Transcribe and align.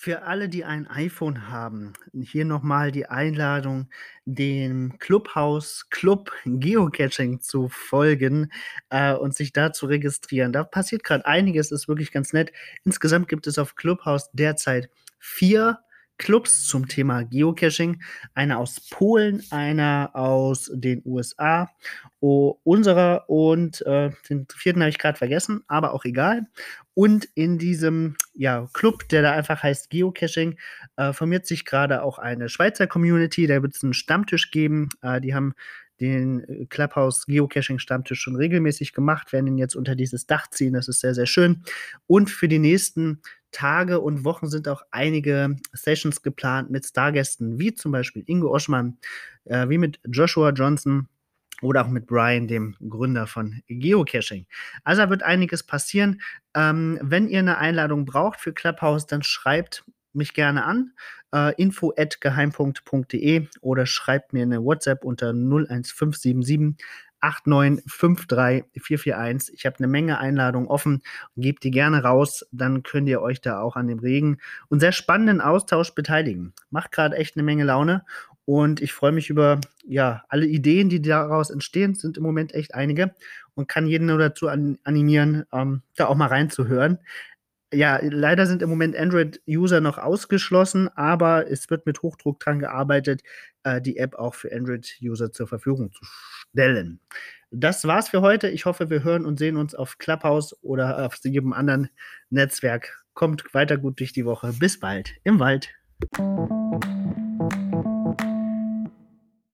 Für 0.00 0.22
alle, 0.22 0.48
die 0.48 0.64
ein 0.64 0.88
iPhone 0.88 1.48
haben, 1.48 1.92
hier 2.12 2.44
nochmal 2.44 2.90
die 2.90 3.06
Einladung, 3.06 3.88
dem 4.24 4.98
Clubhouse 4.98 5.88
Club 5.90 6.32
Geocaching 6.44 7.40
zu 7.40 7.68
folgen 7.68 8.50
äh, 8.90 9.12
und 9.12 9.36
sich 9.36 9.52
da 9.52 9.72
zu 9.72 9.86
registrieren. 9.86 10.52
Da 10.52 10.64
passiert 10.64 11.04
gerade 11.04 11.26
einiges, 11.26 11.70
ist 11.70 11.86
wirklich 11.86 12.10
ganz 12.10 12.32
nett. 12.32 12.52
Insgesamt 12.84 13.28
gibt 13.28 13.46
es 13.46 13.58
auf 13.58 13.76
Clubhouse 13.76 14.30
derzeit 14.32 14.90
vier 15.18 15.78
Clubs 16.18 16.64
zum 16.64 16.88
Thema 16.88 17.22
Geocaching. 17.22 18.02
Einer 18.34 18.58
aus 18.58 18.80
Polen, 18.90 19.42
einer 19.50 20.10
aus 20.14 20.70
den 20.74 21.02
USA, 21.04 21.70
oh, 22.20 22.56
unserer 22.64 23.24
und 23.28 23.84
äh, 23.86 24.10
den 24.28 24.46
vierten 24.54 24.80
habe 24.80 24.90
ich 24.90 24.98
gerade 24.98 25.16
vergessen, 25.16 25.62
aber 25.68 25.94
auch 25.94 26.04
egal. 26.04 26.46
Und 26.94 27.28
in 27.34 27.58
diesem 27.58 28.16
ja, 28.34 28.68
Club, 28.72 29.08
der 29.08 29.22
da 29.22 29.32
einfach 29.32 29.62
heißt 29.62 29.88
Geocaching, 29.90 30.58
äh, 30.96 31.12
formiert 31.12 31.46
sich 31.46 31.64
gerade 31.64 32.02
auch 32.02 32.18
eine 32.18 32.48
Schweizer 32.48 32.86
Community. 32.88 33.46
Da 33.46 33.62
wird 33.62 33.76
es 33.76 33.84
einen 33.84 33.94
Stammtisch 33.94 34.50
geben. 34.50 34.88
Äh, 35.02 35.20
die 35.20 35.34
haben 35.34 35.54
den 36.00 36.44
äh, 36.44 36.66
Clubhouse 36.66 37.26
Geocaching 37.26 37.78
Stammtisch 37.78 38.20
schon 38.20 38.36
regelmäßig 38.36 38.92
gemacht, 38.92 39.32
werden 39.32 39.46
ihn 39.46 39.58
jetzt 39.58 39.76
unter 39.76 39.94
dieses 39.94 40.26
Dach 40.26 40.48
ziehen. 40.50 40.74
Das 40.74 40.88
ist 40.88 41.00
sehr, 41.00 41.14
sehr 41.14 41.26
schön. 41.26 41.62
Und 42.06 42.30
für 42.30 42.48
die 42.48 42.58
nächsten 42.58 43.20
Tage 43.50 44.00
und 44.00 44.24
Wochen 44.24 44.48
sind 44.48 44.68
auch 44.68 44.82
einige 44.90 45.56
Sessions 45.72 46.22
geplant 46.22 46.70
mit 46.70 46.86
Stargästen, 46.86 47.58
wie 47.58 47.74
zum 47.74 47.92
Beispiel 47.92 48.22
Ingo 48.26 48.54
Oschmann, 48.54 48.98
äh, 49.44 49.68
wie 49.68 49.78
mit 49.78 50.00
Joshua 50.06 50.50
Johnson 50.50 51.08
oder 51.62 51.84
auch 51.84 51.88
mit 51.88 52.06
Brian, 52.06 52.46
dem 52.46 52.76
Gründer 52.88 53.26
von 53.26 53.60
Geocaching. 53.68 54.46
Also 54.84 55.02
da 55.02 55.10
wird 55.10 55.22
einiges 55.22 55.62
passieren. 55.62 56.20
Ähm, 56.54 56.98
wenn 57.02 57.28
ihr 57.28 57.40
eine 57.40 57.58
Einladung 57.58 58.04
braucht 58.04 58.40
für 58.40 58.52
Clubhouse, 58.52 59.06
dann 59.06 59.22
schreibt 59.22 59.84
mich 60.12 60.34
gerne 60.34 60.64
an. 60.64 60.92
Äh, 61.34 61.54
info 61.60 61.92
oder 63.60 63.86
schreibt 63.86 64.32
mir 64.32 64.42
eine 64.42 64.62
WhatsApp 64.62 65.04
unter 65.04 65.32
01577 65.32 66.76
8953441. 67.20 69.52
Ich 69.52 69.66
habe 69.66 69.76
eine 69.78 69.88
Menge 69.88 70.18
Einladungen 70.18 70.68
offen. 70.68 71.02
Gebt 71.36 71.64
die 71.64 71.70
gerne 71.70 72.02
raus, 72.02 72.46
dann 72.52 72.82
könnt 72.82 73.08
ihr 73.08 73.22
euch 73.22 73.40
da 73.40 73.60
auch 73.60 73.76
an 73.76 73.88
dem 73.88 73.98
regen 73.98 74.38
und 74.68 74.80
sehr 74.80 74.92
spannenden 74.92 75.40
Austausch 75.40 75.94
beteiligen. 75.94 76.52
Macht 76.70 76.92
gerade 76.92 77.16
echt 77.16 77.36
eine 77.36 77.42
Menge 77.42 77.64
Laune 77.64 78.04
und 78.48 78.80
ich 78.80 78.94
freue 78.94 79.12
mich 79.12 79.28
über 79.28 79.60
ja, 79.84 80.24
alle 80.30 80.46
Ideen, 80.46 80.88
die 80.88 81.02
daraus 81.02 81.50
entstehen, 81.50 81.94
sind 81.94 82.16
im 82.16 82.22
Moment 82.22 82.54
echt 82.54 82.74
einige 82.74 83.14
und 83.54 83.68
kann 83.68 83.86
jeden 83.86 84.06
nur 84.06 84.16
dazu 84.16 84.48
an, 84.48 84.78
animieren, 84.84 85.44
ähm, 85.52 85.82
da 85.96 86.06
auch 86.06 86.14
mal 86.14 86.28
reinzuhören. 86.28 86.98
Ja, 87.70 88.00
leider 88.02 88.46
sind 88.46 88.62
im 88.62 88.70
Moment 88.70 88.96
Android-User 88.96 89.82
noch 89.82 89.98
ausgeschlossen, 89.98 90.88
aber 90.96 91.50
es 91.50 91.68
wird 91.68 91.84
mit 91.84 92.00
Hochdruck 92.00 92.40
dran 92.40 92.60
gearbeitet, 92.60 93.22
äh, 93.64 93.82
die 93.82 93.98
App 93.98 94.14
auch 94.14 94.34
für 94.34 94.50
Android-User 94.50 95.30
zur 95.30 95.46
Verfügung 95.46 95.92
zu 95.92 96.06
stellen. 96.52 97.00
Das 97.50 97.86
war's 97.86 98.10
für 98.10 98.20
heute. 98.20 98.48
Ich 98.48 98.66
hoffe, 98.66 98.90
wir 98.90 99.04
hören 99.04 99.24
und 99.24 99.38
sehen 99.38 99.56
uns 99.56 99.74
auf 99.74 99.98
Clubhouse 99.98 100.54
oder 100.62 101.06
auf 101.06 101.16
jedem 101.24 101.52
anderen 101.52 101.88
Netzwerk. 102.30 103.04
Kommt 103.14 103.54
weiter 103.54 103.78
gut 103.78 104.00
durch 104.00 104.12
die 104.12 104.26
Woche. 104.26 104.52
Bis 104.58 104.78
bald 104.78 105.14
im 105.24 105.40
Wald. 105.40 105.70